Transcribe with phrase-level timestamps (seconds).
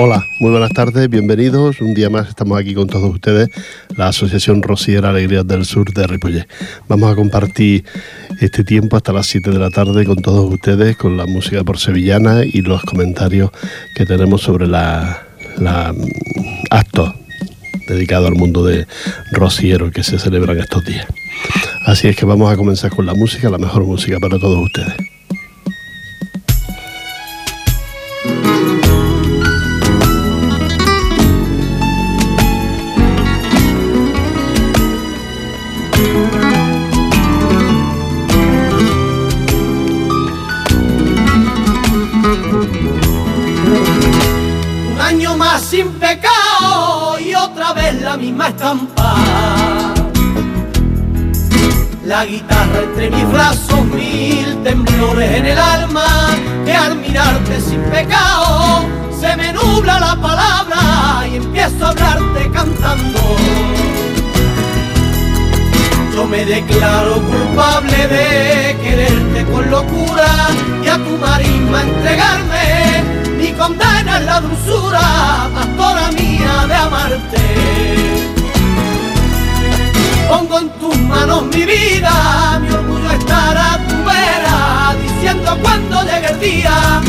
[0.00, 1.80] Hola, muy buenas tardes, bienvenidos.
[1.80, 3.48] Un día más estamos aquí con todos ustedes,
[3.96, 6.46] la Asociación Rociera Alegrías del Sur de Ripollet.
[6.86, 7.84] Vamos a compartir
[8.40, 11.80] este tiempo hasta las 7 de la tarde con todos ustedes, con la música por
[11.80, 13.50] sevillana y los comentarios
[13.96, 15.20] que tenemos sobre la,
[15.56, 16.06] la mm,
[16.70, 17.12] actos
[17.88, 18.86] dedicados al mundo de
[19.32, 21.08] rociero que se celebran estos días.
[21.86, 25.07] Así es que vamos a comenzar con la música, la mejor música para todos ustedes.
[80.38, 86.28] Pongo en tus manos mi vida, mi orgullo estará a tu vera, diciendo cuando llegue
[86.28, 87.00] el día,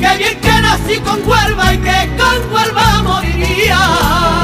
[0.00, 4.41] que bien que nací con Huelva y que con Huelva moriría.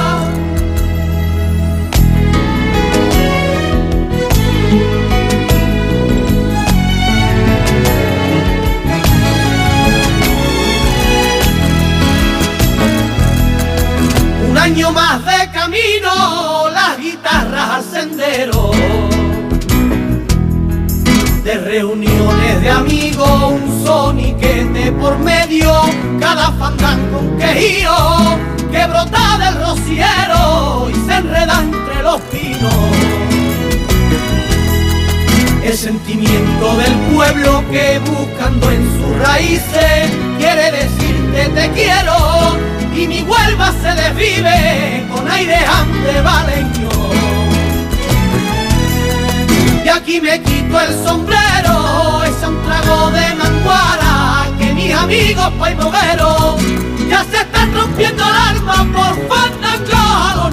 [21.44, 25.72] De reuniones de amigos, un soniquete por medio,
[26.20, 27.96] cada fandango un quejío
[28.70, 32.74] que brota del rociero y se enreda entre los pinos.
[35.64, 42.58] El sentimiento del pueblo que buscando en sus raíces quiere decirte te quiero
[42.94, 46.77] y mi Huelva se desvive con aire ande valeño.
[49.88, 56.56] Y aquí me quito el sombrero, es un trago de manguara que mis amigos paimogueros
[57.08, 60.50] ya se están rompiendo el alma por fandango a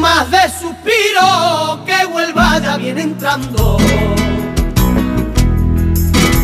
[0.00, 3.76] más de suspiro que vuelva ya viene entrando.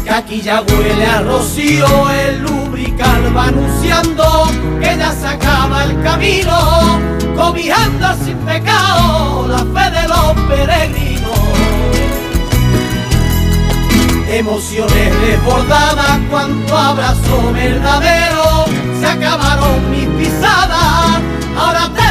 [0.05, 6.03] Que aquí ya huele a rocío, el lubrical va anunciando que ya se acaba el
[6.03, 7.01] camino,
[7.35, 11.39] cobijando sin pecado la fe de los peregrinos.
[14.29, 18.67] Emociones desbordadas, cuanto abrazo verdadero,
[19.01, 21.21] se acabaron mis pisadas
[21.57, 22.04] ahora días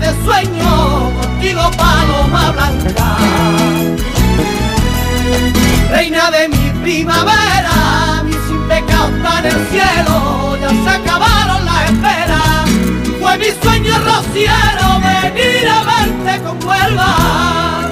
[0.00, 3.16] de sueño, contigo paloma blanca.
[5.90, 8.34] Reina de mi primavera, mi
[8.68, 12.64] pecado está en el cielo, ya se acabaron las esperas.
[13.20, 17.87] Fue mi sueño rociero venir a verte con Huelva.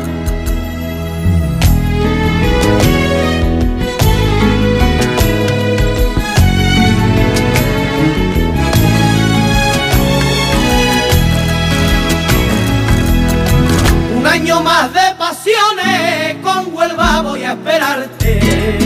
[14.37, 18.79] Año más de pasiones, con Huelva voy a esperarte.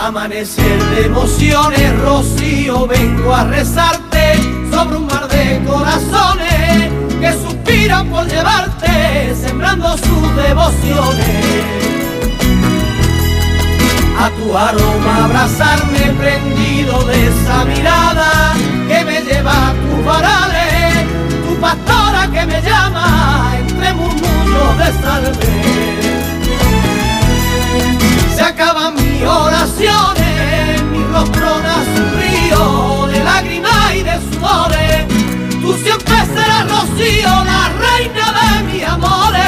[0.00, 4.34] Amanecer de emociones, Rocío, vengo a rezarte
[4.70, 11.64] sobre un mar de corazones que suspiran por llevarte, sembrando sus devociones.
[14.16, 18.54] A tu aroma abrazarme prendido de esa mirada
[18.86, 20.67] que me lleva a tus varales,
[21.60, 25.58] pastora que me llama entre murmullos de salve.
[28.34, 35.06] Se acaban mis oraciones, mi rostro un río de lágrimas y de sudores.
[35.60, 39.38] Tú siempre serás Rocío, la reina de mis amores.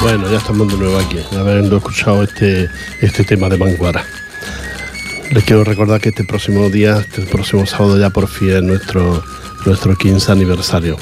[0.00, 2.70] Bueno, ya estamos de nuevo aquí, habiendo escuchado este,
[3.02, 4.02] este tema de Manguara.
[5.30, 9.22] Les quiero recordar que este próximo día, este próximo sábado ya por fin es nuestro,
[9.64, 10.96] nuestro 15 aniversario.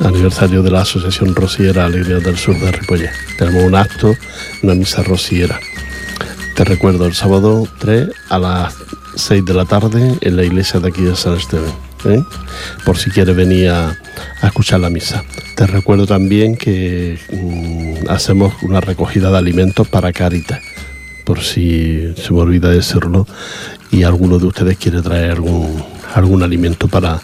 [0.00, 3.12] Aniversario de la Asociación Rociera Alegría del Sur de Ripollet.
[3.38, 4.16] Tenemos un acto,
[4.64, 5.60] una misa rociera.
[6.56, 8.74] Te recuerdo el sábado 3 a las
[9.14, 11.72] 6 de la tarde en la iglesia de aquí de San Esteban.
[12.06, 12.24] ¿eh?
[12.84, 13.96] Por si quieres venir a,
[14.42, 15.22] escuchar la misa.
[15.54, 20.60] Te recuerdo también que mm, hacemos una recogida de alimentos para Caritas
[21.24, 23.26] por si se me olvida decirlo
[23.90, 25.82] y alguno de ustedes quiere traer algún,
[26.14, 27.20] algún alimento para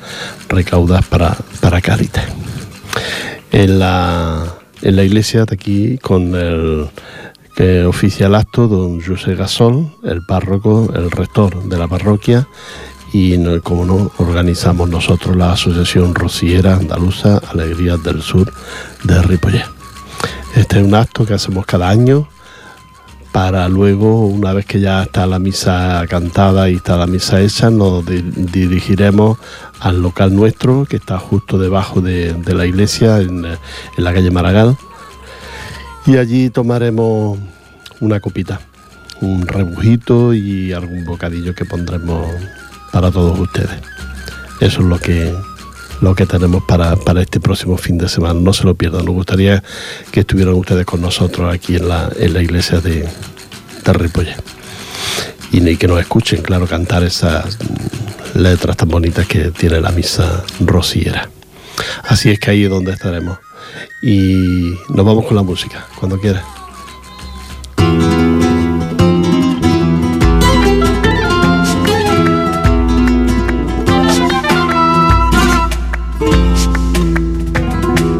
[0.48, 2.24] recaudar para, para Caritas.
[3.52, 4.44] En la,
[4.82, 6.88] en la iglesia de aquí, con el
[7.56, 12.46] que oficial acto, don José Gasol, el párroco, el rector de la parroquia,
[13.12, 18.52] y como no, organizamos nosotros la Asociación Rociera Andaluza Alegrías del Sur
[19.02, 19.64] de Ripollet.
[20.54, 22.28] Este es un acto que hacemos cada año
[23.32, 27.70] para luego, una vez que ya está la misa cantada y está la misa hecha,
[27.70, 29.38] nos dirigiremos
[29.80, 33.46] al local nuestro, que está justo debajo de, la iglesia, en,
[33.96, 34.76] la calle Maragall,
[36.06, 37.38] y allí tomaremos
[38.00, 38.60] una copita,
[39.20, 42.26] un rebujito y algún bocadillo que pondremos
[42.92, 43.80] para todos ustedes.
[44.60, 45.32] Eso es lo que,
[46.00, 48.38] lo que tenemos para, este próximo fin de semana.
[48.38, 49.04] No se lo pierdan.
[49.04, 49.62] Nos gustaría
[50.10, 53.08] que estuvieran ustedes con nosotros aquí en la, en la iglesia de,
[53.84, 54.42] de Ripollet.
[55.52, 57.58] Y que nos escuchen, claro, cantar esas
[58.34, 61.28] letras tan bonitas que tiene la misa rociera.
[62.04, 63.38] Así es que ahí es donde estaremos.
[64.02, 66.59] Y nos vamos con la música, cuando quieras.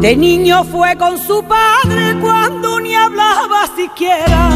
[0.01, 4.49] De niño fue con su padre cuando ni hablaba siquiera.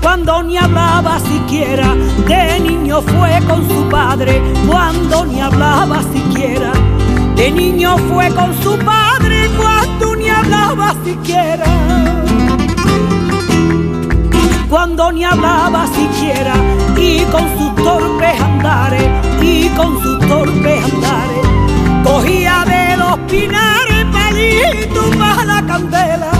[0.00, 1.96] Cuando ni hablaba siquiera.
[2.28, 6.70] De niño fue con su padre cuando ni hablaba siquiera.
[7.34, 11.66] De niño fue con su padre cuando ni hablaba siquiera.
[14.68, 16.54] Cuando ni hablaba siquiera
[16.96, 19.10] y con sus torpes andares
[19.42, 21.59] y con sus torpes andares
[22.02, 26.30] cogía de los pinares palitos para la candela.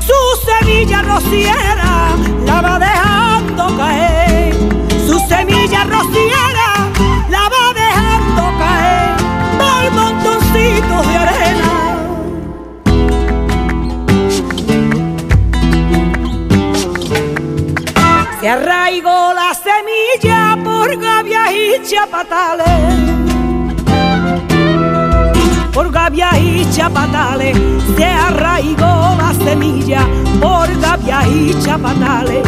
[0.00, 4.54] Su semilla rociera la va dejando caer,
[5.06, 6.19] su semilla rociera
[18.50, 21.96] arraigó la semilla por gavias y.
[25.72, 26.64] Por gavias y
[27.96, 30.04] se arraigó la semilla.
[30.40, 32.42] Por gavias y chapatales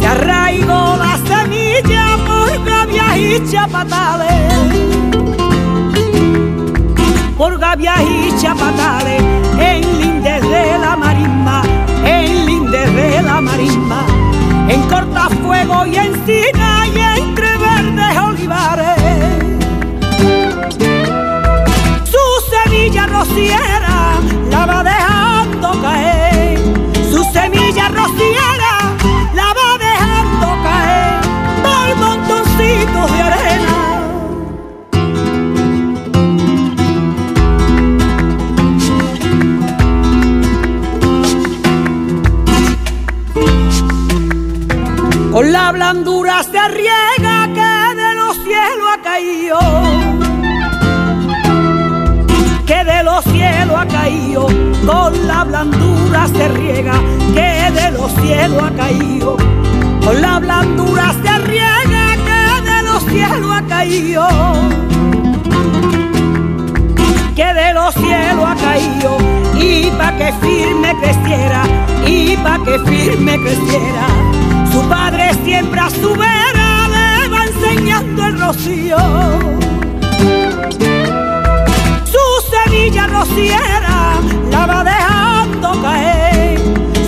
[0.00, 2.16] se arraigó la semilla.
[2.26, 3.38] Por gavias y.
[7.36, 8.46] Por gavias y
[9.60, 11.62] en lindes de la marisma,
[12.04, 14.23] en lindes de la marisma
[14.68, 18.98] en cortafuego y encina y entre verdes olivares.
[22.04, 24.14] Su semilla rociera
[24.50, 24.82] la va
[45.34, 49.58] Con la blandura se riega que de los cielos ha caído.
[52.64, 54.46] Que de los cielos ha caído.
[54.86, 56.92] Con la blandura se riega
[57.34, 59.36] que de los cielos ha caído.
[60.04, 64.28] Con la blandura se riega que de los cielos ha caído.
[67.34, 69.18] Que de los cielos ha caído
[69.60, 71.64] y pa' que firme creciera,
[72.06, 74.23] y pa' que firme creciera
[75.34, 78.98] padre siempre a su vera le va enseñando el rocío.
[82.04, 84.14] Su semilla rociera
[84.50, 86.58] la va dejando caer.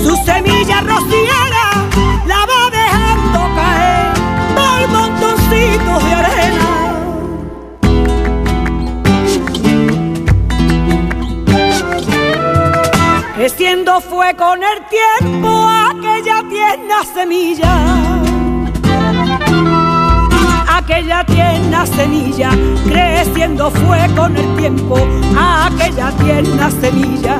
[0.02, 1.84] Su semilla rociera
[2.26, 4.14] la va dejando caer
[4.54, 6.68] por montoncitos de arena.
[13.36, 15.95] Creciendo fue con el tiempo aquella
[16.86, 17.72] tierna semilla.
[20.68, 22.50] Aquella tierna semilla
[22.84, 24.96] creciendo fue con el tiempo.
[25.36, 27.38] Aquella tierna semilla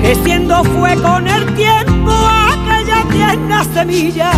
[0.00, 2.12] creciendo fue con el tiempo.
[2.52, 4.30] Aquella tierna semilla,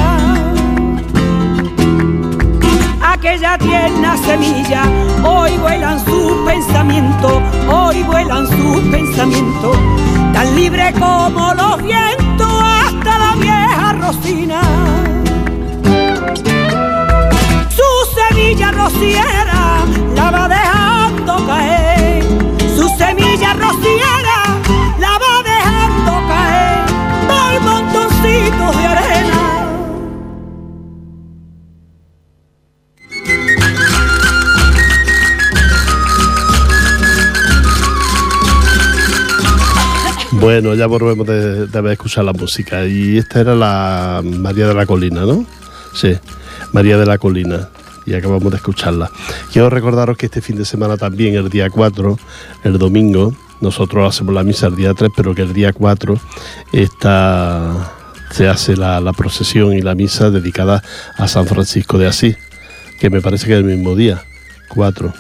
[3.03, 4.83] aquella tierna semilla,
[5.25, 9.77] hoy vuelan sus pensamientos, hoy vuelan sus pensamientos,
[10.33, 12.58] tan libre como los vientos
[14.09, 14.63] Rosina.
[17.69, 17.83] Su
[18.15, 19.85] semilla rociera
[20.15, 20.31] la
[40.41, 42.87] Bueno, ya volvemos de, de haber escuchado la música.
[42.87, 45.45] Y esta era la María de la Colina, ¿no?
[45.95, 46.17] Sí,
[46.73, 47.69] María de la Colina
[48.09, 49.11] y acabamos de escucharla.
[49.53, 52.19] Quiero recordaros que este fin de semana también, el día 4,
[52.65, 56.19] el domingo, nosotros hacemos la misa el día 3, pero que el día 4
[56.73, 57.93] está
[58.31, 60.83] se hace la, procesión y la misa dedicada
[61.17, 62.37] a San Francisco de Asís,
[63.01, 64.23] que me parece que es el mismo día,
[64.69, 65.13] 4.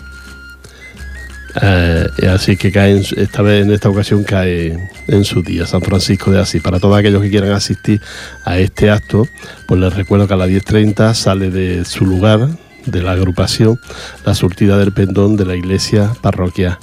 [1.60, 6.30] Eh, así que cae esta vez en esta ocasión cae en su día San Francisco
[6.30, 6.62] de Asís.
[6.62, 8.00] Para todos aquellos que quieran asistir
[8.44, 9.26] a este acto,
[9.66, 12.48] pues les recuerdo que a las 10.30 sale de su lugar,
[12.86, 13.78] de la agrupación,
[14.24, 16.78] la surtida del pendón de la iglesia parroquial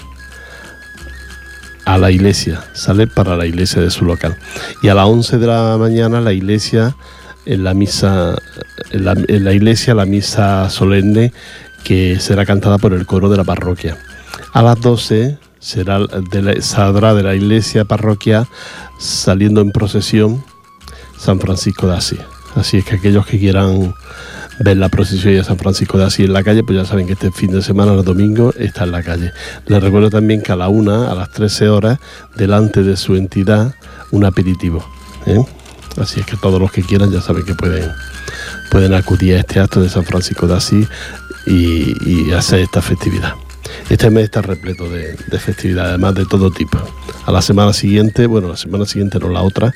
[1.85, 4.35] a la iglesia, sale para la iglesia de su local.
[4.81, 6.95] Y a las 11 de la mañana la iglesia,
[7.45, 8.35] en la misa,
[8.89, 9.05] en
[9.45, 11.31] la, iglesia la misa solemne
[11.83, 13.97] que será cantada por el coro de la parroquia.
[14.53, 18.47] A las 12 será de saldrá de la iglesia parroquia
[18.99, 20.43] saliendo en procesión
[21.17, 22.19] San Francisco de Asís.
[22.55, 23.93] Así es que aquellos que quieran
[24.59, 27.13] ver la procesión de San Francisco de Asís en la calle, pues ya saben que
[27.13, 29.31] este fin de semana, el domingo, está en la calle.
[29.67, 31.99] Les recuerdo también que a la una, a las 13 horas,
[32.35, 33.75] delante de su entidad,
[34.11, 34.85] un aperitivo.
[35.25, 35.43] ¿eh?
[35.97, 37.89] Así es que todos los que quieran ya saben que pueden,
[38.71, 40.87] pueden acudir a este acto de San Francisco de Asís
[41.47, 43.33] y, hacer esta festividad.
[43.89, 46.77] Este mes está repleto de, de festividades, además de todo tipo.
[47.25, 49.73] A la semana siguiente, bueno, la semana siguiente no la otra,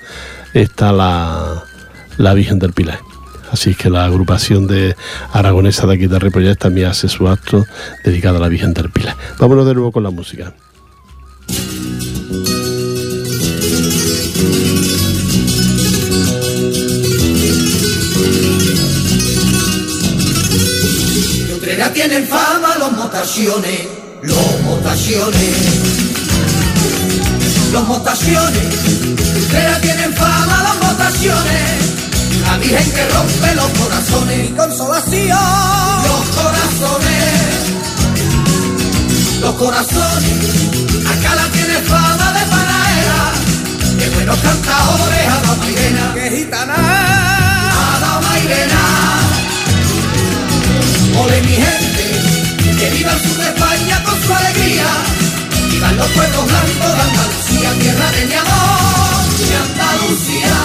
[0.53, 1.63] está la,
[2.17, 2.99] la Virgen del Pilar.
[3.51, 4.95] Así que la agrupación de
[5.31, 7.65] aragonesa de aquí de Ripollet también hace su acto
[8.03, 9.15] dedicado a la Virgen del Pilar.
[9.39, 10.53] Vámonos de nuevo con la música.
[21.77, 23.87] De tienen fama los motaciones,
[24.23, 25.55] los motaciones,
[27.71, 28.83] los motaciones.
[29.51, 31.89] De tienen fama los motaciones
[32.49, 34.49] la Virgen que rompe los corazones.
[34.49, 35.37] y consolación.
[36.09, 37.29] Los corazones.
[39.41, 40.37] Los corazones.
[41.05, 43.31] Acá la tiene fama de panaera.
[43.99, 46.13] Que buenos cantadores a la Mairena.
[46.15, 46.75] Que gitana.
[46.75, 48.98] A la Mairena.
[51.21, 52.05] Ole mi gente.
[52.77, 54.87] Que viva el sur de España con su alegría.
[55.71, 60.55] Vivan los pueblos blancos de Andalucía, tierra de mi amor, de Andalucía.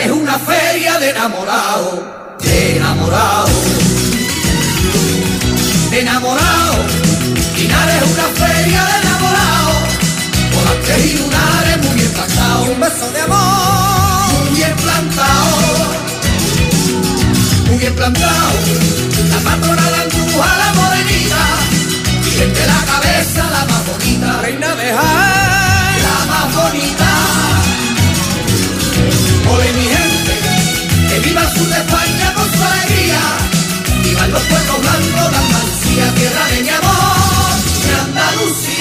[0.00, 2.02] Es una feria de enamorado,
[2.40, 3.48] de enamorado,
[5.90, 6.76] de enamorado.
[7.56, 8.99] Linares es una feria de
[10.90, 12.68] tres y lunares muy bien plantados.
[12.68, 15.56] Un beso de amor, muy bien plantado,
[17.66, 18.50] muy bien plantado.
[19.30, 21.42] La patrona la anduja, la morenita,
[22.26, 27.10] y de la cabeza la más bonita, reina de Jaén, la más bonita.
[29.52, 30.34] Ole mi gente,
[31.08, 33.22] que viva el sur de España con su alegría,
[34.02, 37.54] vivan los pueblos blancos de Andalucía, tierra de mi amor,
[37.84, 38.79] de Andalucía.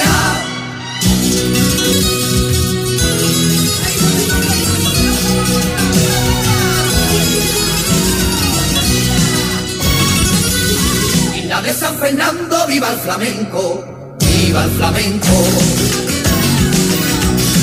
[12.09, 15.43] Fernando, viva el flamenco, viva el flamenco,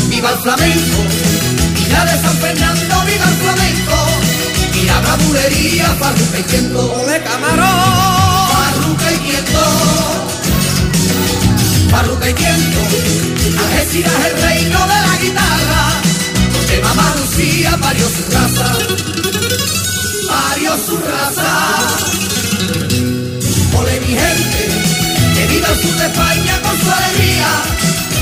[0.09, 0.99] viva el flamenco,
[1.91, 3.97] la de San Fernando, viva el flamenco,
[4.73, 9.61] y la bravulería, farruca y quiento, de camarón, farruca y quiento,
[11.91, 12.81] farruca y quiento,
[13.59, 15.93] Algeciras el reino de la guitarra,
[16.53, 18.79] donde mamá Lucía parió su raza,
[20.29, 22.26] parió su raza
[24.07, 24.69] mi gente,
[25.35, 27.49] que viva el sur de España con su alegría,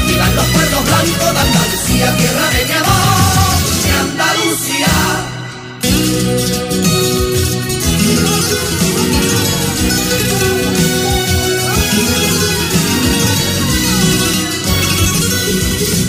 [0.06, 4.94] vivan los pueblos blancos de Andalucía, tierra de mi amor, mi Andalucía.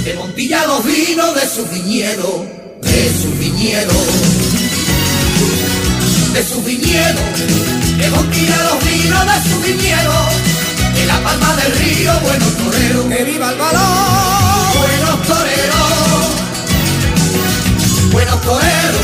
[0.06, 2.46] de Montilla los vinos de sus viñedos,
[2.82, 4.45] de sus viñedos
[6.36, 7.22] de su viñedo,
[7.98, 10.14] que montilla los vinos de su viñedo,
[10.94, 16.26] de la palma del río, buenos toreros, que viva el valor, buenos toreros,
[18.12, 19.02] buenos toreros,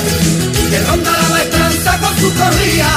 [0.70, 2.90] que ronda la maestranza con su corría,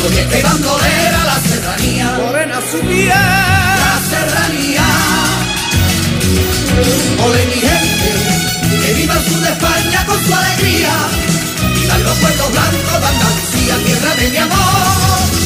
[0.00, 4.86] con que bandolera la serranía, morena su piel, la serranía.
[7.24, 8.10] Ole mi gente,
[8.84, 11.51] que viva el sur de España con su alegría.
[12.04, 15.41] Los pueblos blancos de Andalucía, tierra de mi amor,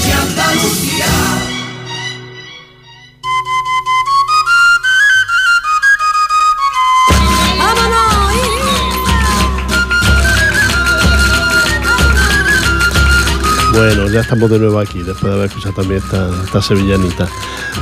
[14.17, 17.29] ya estamos de nuevo aquí, después de haber escuchado también esta, esta sevillanita.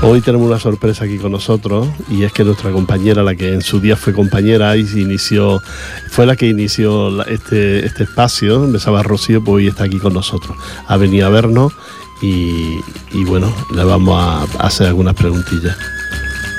[0.03, 3.63] Hoy tenemos una sorpresa aquí con nosotros y es que nuestra compañera, la que en
[3.63, 5.63] su día fue compañera y inició,
[6.11, 10.13] fue la que inició la- este, este espacio, empezaba Rocío, pues hoy está aquí con
[10.13, 10.57] nosotros.
[10.89, 11.73] Ha venido a vernos
[12.21, 12.81] y,
[13.13, 15.77] y bueno, le vamos a hacer algunas preguntillas.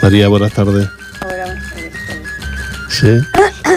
[0.01, 0.87] María, buenas tardes.
[2.87, 3.09] Sí.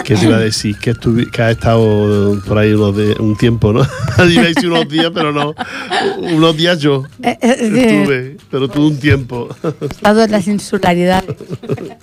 [0.08, 0.74] ¿Qué te iba a decir?
[0.78, 0.94] Que,
[1.30, 3.86] que ha estado por ahí unos de- un tiempo, ¿no?
[4.16, 5.54] Decir unos días, pero no.
[6.18, 9.48] Unos días yo Eh, eh, eh, estuve, pero tuve un tiempo.
[9.82, 11.36] Estado en las insularidades.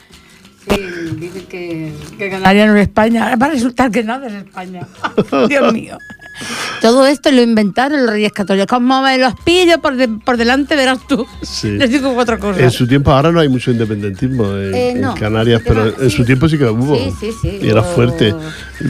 [0.68, 0.82] Sí,
[1.20, 3.36] dicen que, que Canarias no es España.
[3.36, 4.82] Va a resultar que nada es España.
[5.48, 5.96] Dios mío.
[6.82, 8.68] Todo esto lo inventaron los reyes católicos.
[8.68, 11.26] Como me los pillo por, de- por delante, verás tú.
[11.42, 11.72] Sí.
[11.72, 12.62] Les digo cuatro cosas.
[12.62, 16.24] En su tiempo ahora no hay mucho independentismo en, Eh, en Canarias, pero en su
[16.26, 16.96] tiempo sí que hubo.
[16.98, 18.34] Sí, sí, sí, Y era fuerte.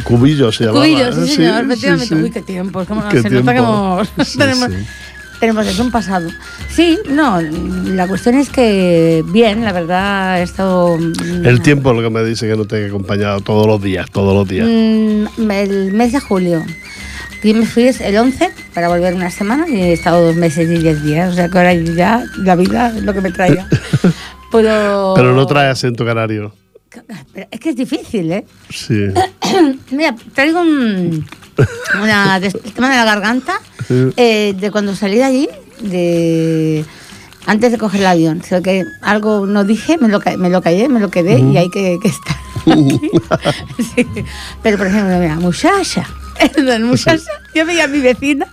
[0.03, 0.85] Cubillo se llamaba.
[0.85, 1.35] Cubillos, sí, ¿eh?
[1.35, 2.15] señor, efectivamente.
[2.15, 2.83] Uy, qué tiempo.
[2.85, 4.69] ¿Cómo Qué se nota que hemos, tenemos,
[5.39, 6.29] tenemos eso, un pasado.
[6.69, 10.97] Sí, no, la cuestión es que bien, la verdad, he estado...
[10.97, 13.81] mm, El tiempo es lo que me dice que no te he acompañado todos los
[13.81, 14.67] días, todos los días.
[14.67, 16.65] Mm, el mes de julio.
[17.45, 20.79] Yo me fui el 11 para volver una semana y he estado dos meses y
[20.79, 21.31] diez días.
[21.31, 23.69] O sea que ahora ya la vida es lo que me traía.
[24.51, 26.55] Pero, Pero no trae acento canario.
[27.33, 28.45] Pero es que es difícil, ¿eh?
[28.71, 29.09] Sí.
[29.91, 31.23] Mira, traigo un,
[32.01, 33.59] una, el tema de la garganta
[34.17, 35.49] eh, de cuando salí de allí,
[35.81, 36.83] de
[37.45, 38.39] antes de coger el avión.
[38.39, 41.69] Creo que algo no dije, me lo, me lo callé, me lo quedé y hay
[41.69, 42.37] que, que estar.
[42.61, 42.99] aquí.
[43.93, 44.07] Sí.
[44.63, 46.07] Pero, por ejemplo, mira, muchacha.
[46.55, 48.47] El muchacha, yo veía a mi vecina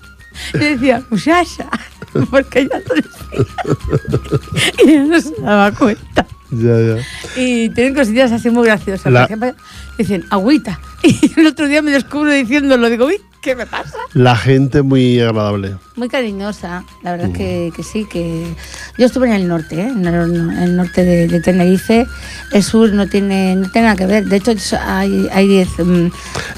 [0.54, 1.68] y decía, muchacha,
[2.30, 3.46] porque ella no decía.
[4.84, 6.26] Y ella no se daba cuenta.
[6.50, 6.96] Ya, ya.
[7.36, 9.10] Y tienen cosillas así muy graciosas.
[9.10, 9.54] La- Por ejemplo,
[9.98, 10.78] dicen, agüita.
[11.02, 12.88] Y el otro día me descubro diciéndolo.
[12.90, 13.96] Digo, uy, ¿qué me pasa?
[14.12, 15.76] La gente muy agradable.
[15.96, 16.84] Muy cariñosa.
[17.02, 18.54] La verdad que, que sí, que...
[18.98, 19.88] Yo estuve en el norte, ¿eh?
[19.88, 22.06] en, el, en el norte de, de Tenerife.
[22.52, 24.26] El sur no tiene, no tiene nada que ver.
[24.26, 24.52] De hecho,
[24.86, 26.06] hay hay 10 mm,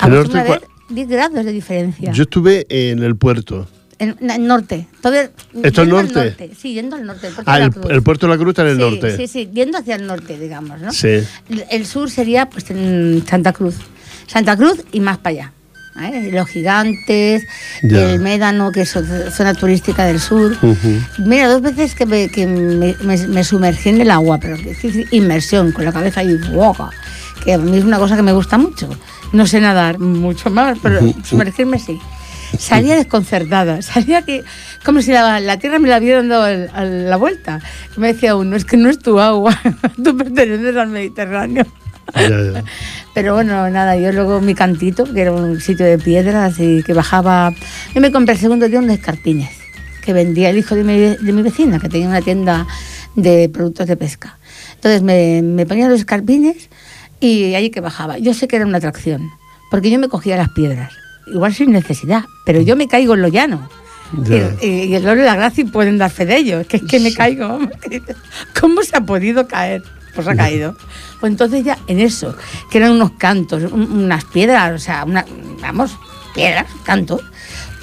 [0.01, 2.13] acostumbra norte, 10 grados de diferencia.
[2.13, 3.67] Yo estuve en el puerto.
[3.99, 4.87] En, el norte.
[4.97, 6.51] ¿Esto es al norte?
[6.59, 7.29] Sí, yendo al norte.
[7.29, 7.87] el puerto Ah, de la el, Cruz.
[7.91, 9.17] el puerto de la Cruz está en el sí, norte.
[9.17, 10.93] Sí, sí, yendo hacia el norte, digamos, ¿no?
[10.93, 11.09] Sí.
[11.49, 13.77] El- El sur sería pues en Santa Cruz.
[14.27, 15.53] Santa Cruz y más para allá.
[16.03, 16.31] ¿eh?
[16.33, 17.45] Los gigantes,
[17.85, 18.11] Ya.
[18.11, 20.57] el Médano, que es zo- zona turística del sur.
[21.19, 25.13] Mira, dos veces que, me, que me, me- me sumergí en el agua, pero es
[25.13, 26.91] inmersión, con la cabeza ahí, boca,
[27.45, 28.89] que a mí es una cosa que me gusta mucho.
[29.35, 31.99] No sé nadar mucho más, pero sumergirme sí.
[32.59, 34.45] Salía desconcertada, salía que
[34.85, 37.61] como si la, la tierra me la hubiera dado el- a la vuelta.
[37.97, 39.61] Me decía uno, es que no es tu agua,
[40.03, 41.67] tú perteneces al Mediterráneo.
[42.15, 42.65] Ya, ya.
[43.15, 46.93] Pero bueno, nada, yo luego mi cantito, que era un sitio de piedras y que
[46.95, 47.53] bajaba.
[47.95, 49.51] Yo me compré el segundo día unos escarpines
[50.03, 52.67] que vendía el hijo de mi, de mi vecina, que tenía una tienda
[53.17, 54.39] de productos de pesca.
[54.75, 56.69] Entonces me, me ponía los escarpines
[57.21, 58.19] y allí que bajaba.
[58.19, 59.31] Yo sé que era una atracción,
[59.71, 60.93] porque yo me cogía las piedras,
[61.27, 63.69] igual sin necesidad, pero yo me caigo en lo llano.
[64.63, 66.83] Y, y el oro y la gracia pueden dar fe de ello, es que es
[66.85, 67.59] que me caigo.
[68.61, 69.83] ¿Cómo se ha podido caer?
[70.15, 70.77] Pues ha caído.
[71.21, 72.37] Pues entonces ya en eso,
[72.71, 75.25] que eran unos cantos, un- unas piedras, o sea, una,
[75.63, 75.97] vamos,
[76.35, 77.23] piedras, cantos.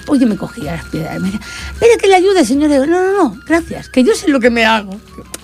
[0.07, 1.41] Yo me cogía las piedras me decía,
[1.81, 2.69] mire que le ayude, señor.
[2.69, 4.91] Digo, no, no, no, gracias, que yo sé lo que me hago.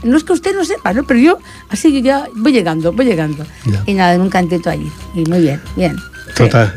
[0.04, 1.06] No es que usted no sepa, ¿no?
[1.06, 1.40] Pero yo,
[1.70, 3.46] así que ya voy llegando, voy llegando.
[3.66, 3.82] Ya.
[3.86, 4.92] Y nada, en un cantito allí.
[5.16, 5.96] Y muy bien, bien.
[6.36, 6.74] Total,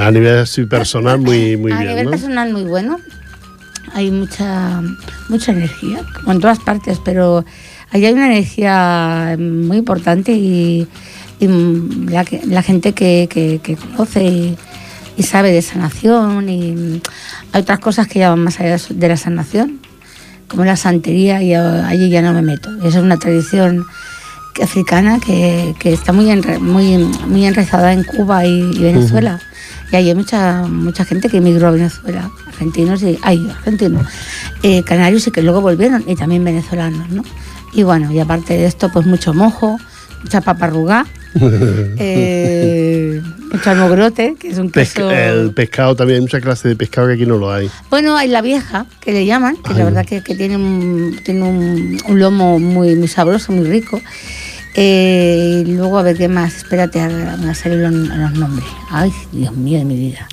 [0.00, 2.10] a nivel personal, muy, muy a bien, nivel ¿no?
[2.12, 2.98] personal muy bueno.
[3.92, 4.82] Hay mucha
[5.28, 7.44] mucha energía, como en todas partes, pero
[7.90, 10.88] ahí hay una energía muy importante y,
[11.38, 11.46] y
[12.08, 14.56] la, gente que, que- que conoce y,
[15.16, 17.00] y sabe de sanación y
[17.52, 19.80] hay otras cosas que ya van más allá de la sanación,
[20.48, 22.70] como la santería y allí ya no me meto.
[22.78, 23.84] Esa es una tradición
[24.62, 29.40] africana que, que está muy, enre- muy, muy enraizada en Cuba y, y Venezuela.
[29.92, 34.06] Y ahí hay mucha, mucha gente que emigró a Venezuela, argentinos y ay, argentinos,
[34.62, 37.22] eh, canarios y que luego volvieron, y también venezolanos, ¿no?
[37.72, 39.78] Y bueno, y aparte de esto, pues mucho mojo,
[40.22, 41.06] mucha paparruga,
[41.98, 45.10] eh, mucho almogrote, que es un Pesca- queso...
[45.10, 47.68] el pescado también, hay muchas clases de pescado que aquí no lo hay.
[47.90, 51.42] Bueno, hay la vieja, que le llaman, que la verdad que, que tiene, un, tiene
[51.42, 54.00] un, un lomo muy, muy sabroso, muy rico.
[54.76, 58.66] Eh, y luego, a ver qué más, espérate, a, a salir los, los nombres.
[58.90, 60.26] Ay, Dios mío de mi vida.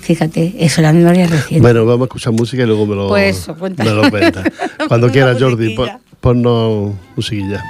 [0.00, 1.60] Fíjate, eso, la memoria reciente.
[1.60, 3.94] Bueno, vamos a escuchar música y luego me lo, Pues eso, cuéntalo.
[3.96, 4.46] me lo cuentas.
[4.88, 7.62] Cuando quieras, Jordi, pon- ponnos musiquilla.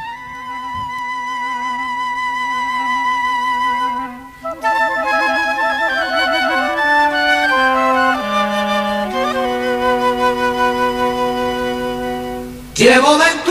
[12.78, 13.47] Llevo dentro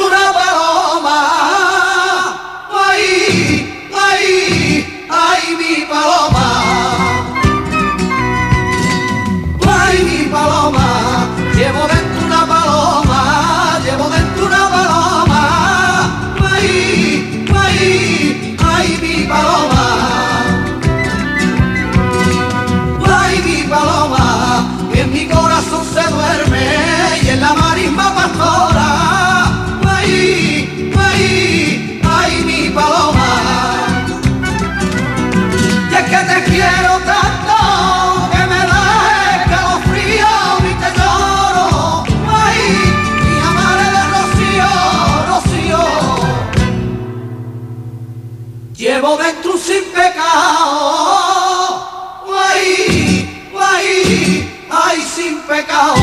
[55.57, 55.95] pecado.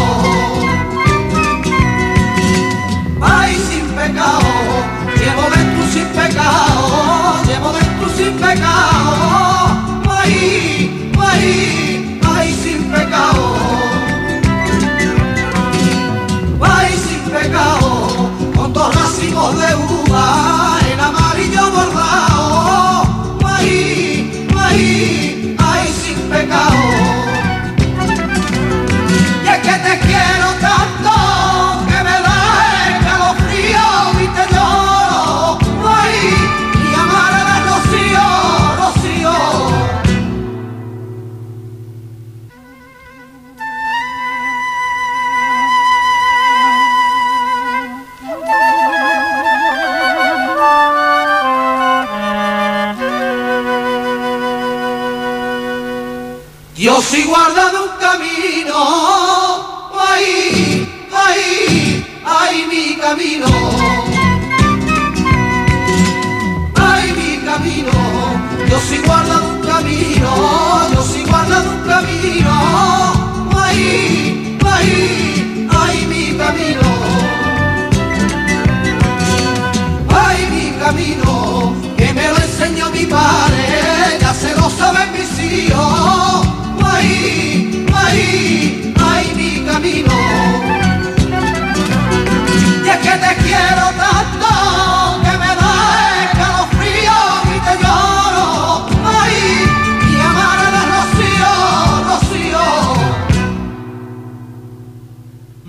[3.20, 4.40] Ay, sin pecado,
[5.16, 8.93] llevo dentro sin pecado, llevo dentro sin pecado.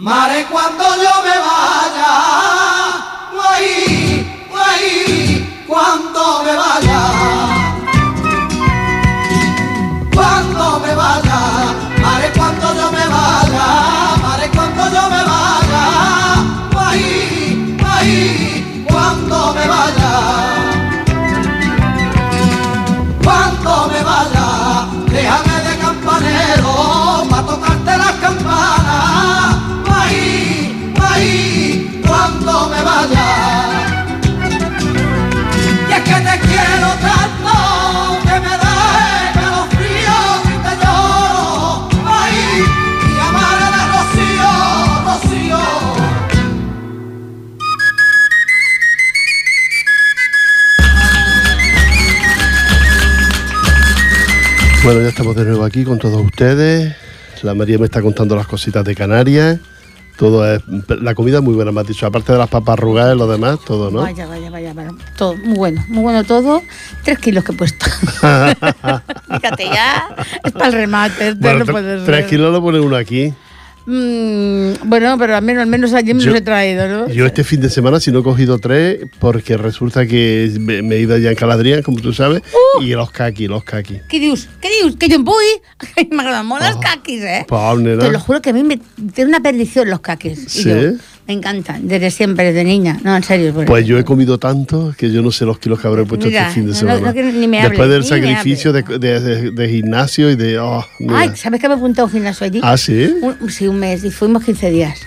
[0.06, 1.35] Mare cuando yo me
[54.86, 56.96] Bueno, ya estamos de nuevo aquí con todos ustedes.
[57.42, 59.58] La María me está contando las cositas de Canarias.
[60.16, 60.62] Todo es.
[61.02, 62.06] La comida es muy buena, me has dicho.
[62.06, 64.04] Aparte de las papas arrugadas y lo demás, todo, ¿no?
[64.04, 64.92] Vaya, vaya, vaya, vaya.
[65.18, 66.62] Todo, muy bueno, muy bueno todo.
[67.04, 67.88] Tres kilos que he puesto.
[69.34, 71.34] Fíjate ya, es para el remate.
[71.34, 73.34] Bueno, no tres kilos lo pone uno aquí.
[73.88, 77.08] Mm, bueno, pero al menos, al menos allí me Yo- los he traído, ¿no?
[77.08, 80.96] Yo este fin de semana si no he cogido tres porque resulta que me, me
[80.96, 82.42] he ido ya en Caladrián, como tú sabes,
[82.80, 82.82] Uh.
[82.82, 84.00] y los kaki, los kaki.
[84.10, 84.48] ¿Qué dius?
[84.62, 84.96] ¿Qué dius?
[84.98, 85.46] Que yo voy.
[86.12, 86.70] Me agradan Ah.
[86.72, 87.46] los caquis, ¿eh?
[87.48, 87.62] Pues.
[88.00, 88.80] Te lo juro que a mí me
[89.14, 90.44] tiene una perdición los caquis.
[90.56, 90.70] Y ¿Sí?
[90.70, 90.76] yo,
[91.28, 93.00] me encantan, desde siempre, desde niña.
[93.04, 93.54] No, en serio.
[93.66, 96.44] Pues yo he comido tanto que yo no sé los kilos que habré puesto Mira,
[96.44, 97.12] este fin de no- semana.
[97.14, 100.36] no ni me Después hables, del ni me sacrificio de, de- de- de gimnasio y
[100.36, 100.60] de...
[100.60, 100.86] oh.
[101.10, 102.60] Ay, ¿sabes que me apunté a un gimnasio allí?
[102.64, 103.10] ah, sí.
[103.22, 105.00] Un- sí, un mes y fuimos 15 días.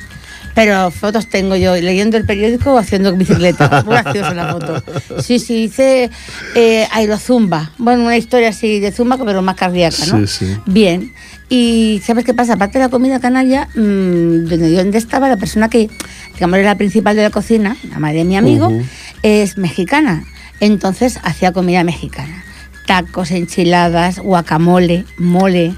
[0.55, 3.83] Pero fotos tengo yo leyendo el periódico o haciendo bicicleta.
[3.87, 4.83] Muy graciosa la foto.
[5.23, 6.11] Sí, sí, hice
[6.55, 7.71] eh, aerozumba.
[7.79, 10.27] Bueno, una historia así de zumba, pero más cardíaca, ¿no?
[10.27, 10.57] Sí, sí.
[10.67, 11.13] Bien.
[11.49, 12.55] Y ¿sabes qué pasa?
[12.55, 15.89] Aparte de la comida canalla, mm, donde yo donde estaba, la persona que,
[16.35, 18.71] digamos, era la principal de la cocina, la madre de mi amigo,
[19.23, 20.25] es mexicana.
[20.61, 22.45] Entonces hacía comida mexicana.
[22.87, 25.75] Tacos, enchiladas, guacamole, mole.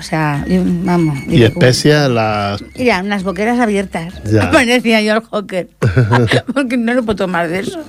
[0.00, 1.18] O sea, vamos.
[1.26, 2.64] Y digo, especias, las...
[2.74, 4.14] Mira, unas boqueras abiertas.
[4.24, 4.50] Ya.
[4.52, 5.68] Parecía yo el hocker.
[6.54, 7.84] Porque no lo puedo tomar de eso.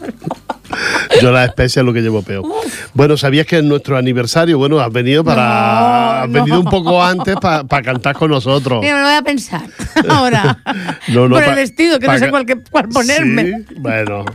[1.22, 2.44] Yo las especias lo que llevo peor.
[2.94, 5.42] Bueno, ¿sabías que en nuestro aniversario, bueno, has venido para...
[5.42, 6.62] No, has venido no.
[6.64, 8.82] un poco antes para cantar con nosotros.
[8.82, 9.62] Mira, me lo voy a pensar
[10.10, 10.60] ahora.
[11.08, 12.46] No, no, Por el vestido, que no sé cuál,
[12.90, 13.64] ponerme.
[13.70, 14.26] Sí, bueno,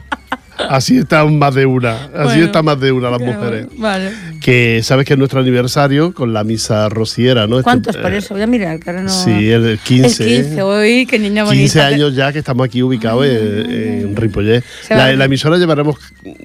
[0.58, 1.96] así están más de una.
[2.04, 2.44] Así Bueno.
[2.44, 3.66] está más de una las mujeres.
[3.76, 4.12] Vale.
[4.40, 7.56] Que sabes que es nuestro aniversario con la misa rociera, ¿no?
[7.58, 8.34] Este- ¿Cuántos por eh, eso?
[8.34, 9.08] Voy a mirar, que ahora no.
[9.08, 10.24] Sí, el 15.
[10.24, 11.60] El 15, uy, qué niña bonita.
[11.60, 14.62] 15 años ya que estamos aquí ubicados en, en Ripollet.
[14.82, 15.96] Se va La, la emisora llevaremos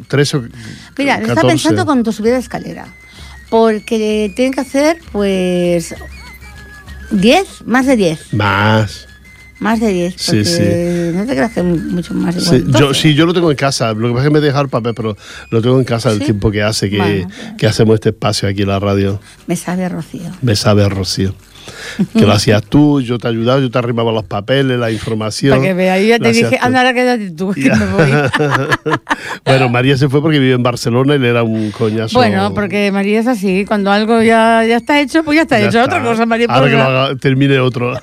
[0.08, 0.42] 13 o
[0.98, 1.34] Mira, 14.
[1.34, 2.88] está pensando tu subida de escalera.
[3.50, 5.94] Porque tienen que hacer, pues.
[7.12, 8.34] 10, más de 10.
[8.34, 9.08] Más.
[9.62, 10.16] Más de 10.
[10.18, 13.00] Sí, porque No te creas que mucho más Sí, yo, 12.
[13.02, 13.94] sí, yo lo tengo en casa.
[13.94, 15.16] Lo que pasa es que me he dejado el papel, pero
[15.52, 16.26] lo tengo en casa el ¿Sí?
[16.26, 17.28] tiempo que hace que, Bueno.
[17.60, 19.20] que hacemos este espacio aquí en la radio.
[19.46, 20.32] Me sabe a Rocío.
[20.42, 21.36] Me sabe Rocío.
[22.14, 25.52] Que lo hacías tú, yo te ayudaba, yo te arrimaba los papeles, la información.
[25.52, 28.10] Para que veas, yo te dije, anda, ahora quédate tú, que me voy.
[29.46, 32.18] bueno, María se fue porque vive en Barcelona y le era un coñazo.
[32.18, 35.68] Bueno, porque María es así, cuando algo ya, ya está hecho, pues ya está Ya
[35.68, 35.82] hecho.
[35.82, 35.98] está.
[35.98, 36.48] Otra cosa, María.
[36.50, 37.94] Ahora que lo pues, haga- termine otro.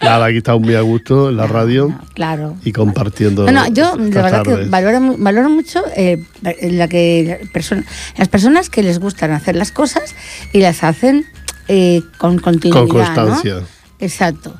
[0.00, 2.56] Nada, aquí estamos muy a gusto en la radio Claro.
[2.64, 3.44] y compartiendo.
[3.46, 6.22] No, no, yo de verdad que valoro, valoro mucho eh,
[6.62, 7.84] la que persona-
[8.16, 10.14] las personas que les gustan hacer las cosas
[10.52, 11.26] y las hacen
[11.68, 12.80] eh, con continuidad.
[12.86, 13.54] Con constancia.
[13.54, 13.66] ¿no?
[14.00, 14.56] Exacto.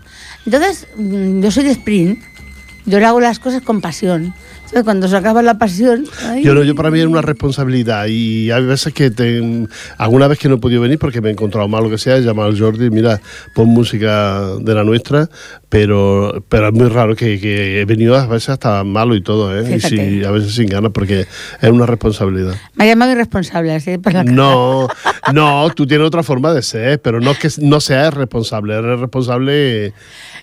[0.46, 2.18] Entonces, mm, yo soy de sprint,
[2.86, 4.32] yo le hago las cosas con pasión.
[4.84, 6.04] Cuando se acaba la pasión.
[6.24, 9.66] ay, Yo no, yo para mí es una responsabilidad y hay veces que te,
[9.98, 12.16] alguna vez que no he podido venir porque me he encontrado mal lo que sea,
[12.16, 13.20] he llamado al Jordi, mira,
[13.54, 15.28] pon música de la nuestra,
[15.68, 19.56] pero, pero es muy raro que, que he venido a veces hasta malo y todo,
[19.56, 19.76] ¿eh?
[19.76, 21.26] Y sí, a veces sin ganas porque
[21.60, 22.54] es una responsabilidad.
[22.74, 24.24] Me ha llamado irresponsable, así por la.
[24.24, 24.88] No,
[25.32, 29.00] no, tú tienes otra forma de ser, pero no es que no seas responsable, eres
[29.00, 29.92] responsable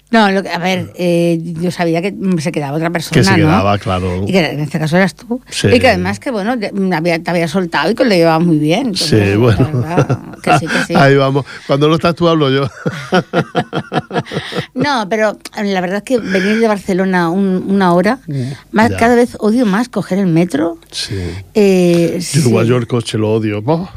[0.10, 3.14] No, lo que- a ver, eh, yo sabía que se quedaba otra persona.
[3.14, 3.36] que se ¿no?
[3.38, 4.24] quedaba, claro.
[4.26, 5.42] Y que en este caso eras tú.
[5.50, 5.68] Sí.
[5.68, 8.46] Y que además que, bueno, te, mm, había- te había soltado y que lo llevabas
[8.46, 8.96] muy bien.
[8.96, 9.82] Sí, Entonces, bueno.
[9.82, 10.94] verdad, que sí, que sí.
[10.96, 11.46] Ahí vamos.
[11.68, 12.70] Cuando no estás tú hablo yo.
[14.74, 18.20] No, pero eh, la verdad es que venir de Barcelona un- una hora,
[18.72, 18.98] más, Mm, Ya.
[18.98, 20.78] cada vez odio más coger el metro.
[20.92, 21.16] Sí.
[21.54, 23.62] Eh, Yo sí, igual yo el coche lo odio.
[23.66, 23.90] Oh,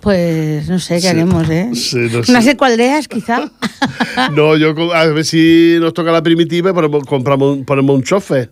[0.00, 1.06] Pues no sé qué Sí.
[1.08, 1.70] haremos, ¿eh?
[1.74, 2.50] Sí, no Unas sé.
[2.52, 3.50] secualdeas, quizá.
[4.34, 8.02] No, yo a ver si nos toca la primitiva y ponemos, compramos, un- ponemos un
[8.02, 8.50] chofer.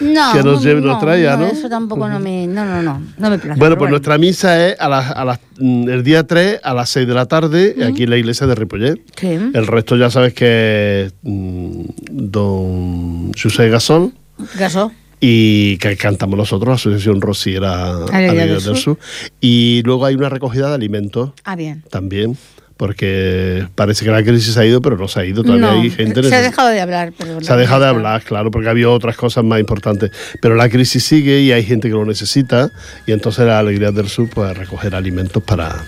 [0.00, 1.46] No, Que nos lleve y nos traiga, ¿no?
[1.46, 3.56] Eso tampoco no me, no, no, no, no me place.
[3.60, 6.90] Bueno, pues nuestra misa es a las, a las, mm, el día 3 a las
[6.90, 8.96] 6 de la tarde aquí en la iglesia de Ripollet.
[9.16, 9.28] Sí.
[9.28, 14.12] El resto ya sabes que es mm, don José Gasol
[14.58, 14.90] Gaso.
[15.26, 18.76] Y que cantamos nosotros, Asociación Rociera Alegría del Sur.
[18.76, 18.98] Sur.
[19.40, 21.82] Y luego hay una recogida de alimentos Ah, bien.
[21.88, 22.36] también,
[22.76, 25.42] porque parece que la crisis ha ido, pero no se ha ido.
[25.42, 27.14] Todavía No, hay gente se ha dejado de hablar.
[27.16, 30.10] Pero Se ha dejado de hablar, claro, porque había otras cosas más importantes.
[30.42, 32.70] Pero la crisis sigue y hay gente que lo necesita.
[33.06, 35.84] Y entonces la Alegría del Sur, pues recoger alimentos para,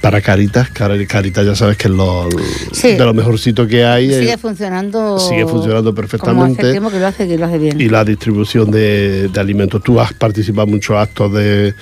[0.00, 0.70] para Caritas.
[0.70, 2.28] Car- Caritas ya sabes que es lo,
[2.72, 2.92] Sí.
[2.94, 4.08] de lo mejorcito que hay.
[4.08, 5.18] Sigue eh, funcionando.
[5.18, 6.62] sigue funcionando Como perfectamente.
[6.62, 7.80] hace tiempo que lo hace, que lo hace bien.
[7.80, 9.82] y la distribución de, de alimentos.
[9.82, 11.74] Tú has participado en muchos actos de...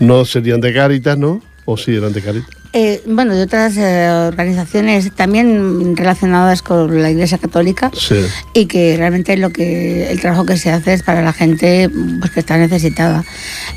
[0.00, 1.42] No serían de Caritas, ¿no?
[1.64, 2.50] ¿O sí eran de Caritas?
[2.74, 8.16] Eh, bueno, de otras eh, organizaciones también relacionadas con la Iglesia Católica Sí.
[8.54, 12.30] y que realmente lo que el trabajo que se hace es para la gente pues,
[12.30, 13.24] que está necesitada.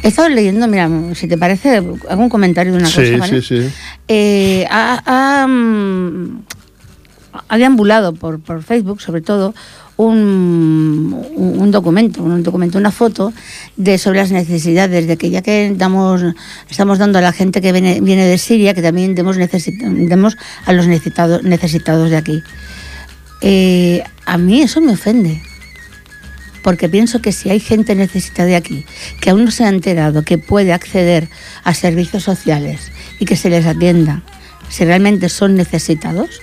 [0.02, 3.42] He estado leyendo, mira, si te parece, hago un comentario de una Sí, cosa, ¿vale?
[3.42, 3.70] sí, sí.
[4.08, 5.02] Eh, ha,
[5.44, 6.44] ha, mm,
[7.50, 9.54] ha deambulado por, por Facebook, sobre todo,
[9.98, 13.34] un, un documento, un documento, una foto
[13.78, 16.22] de sobre las necesidades, de que ya que damos,
[16.70, 20.74] estamos dando a la gente que viene, viene de Siria, que también demos, demos a
[20.74, 22.44] los necesitados, necesitados de aquí.
[23.42, 25.42] Eh, a mí eso me ofende
[26.66, 28.86] porque pienso que si hay gente necesitada de aquí,
[29.22, 31.30] que aún no se ha enterado que puede acceder
[31.64, 34.24] a servicios sociales y que se les atienda,
[34.69, 36.41] si realmente son necesitados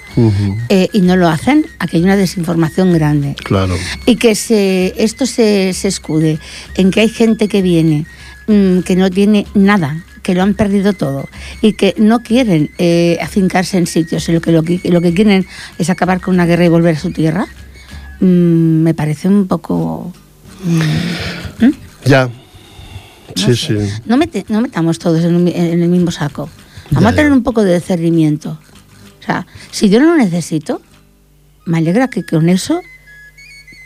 [0.68, 3.34] eh, y no lo hacen, aquí hay una desinformación grande.
[3.44, 3.74] Claro.
[4.06, 6.38] Y que se, esto se, se escude
[6.76, 8.06] en que hay gente que viene
[8.46, 11.28] mm, que no tiene nada, que lo han perdido todo
[11.62, 15.12] y que no quieren eh, afincarse en sitios, en lo que, lo que lo que
[15.14, 15.46] quieren
[15.78, 17.46] es acabar con una guerra y volver a su tierra,
[18.20, 20.12] mm, me parece un poco...
[20.64, 21.72] mm, ¿Mm?
[22.06, 22.26] Ya.
[22.26, 22.32] No
[23.46, 23.86] sí, sé.
[23.86, 23.92] sí.
[24.06, 26.48] No, mete- no metamos todos en, un- en el mismo saco.
[26.92, 27.36] Vamos Ya, a tener ya.
[27.36, 28.58] un poco de discernimiento.
[29.20, 30.80] O sea, si yo no lo necesito,
[31.66, 32.80] me alegra que con eso,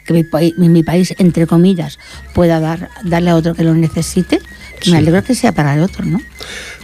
[0.07, 1.99] que mi, país, mi país, entre comillas,
[2.35, 4.40] pueda dar, darle a otro que lo necesite,
[4.81, 4.90] Sí.
[4.92, 6.21] me alegra que sea para el otro, ¿no?